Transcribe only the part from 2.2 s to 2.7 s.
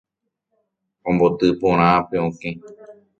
okẽ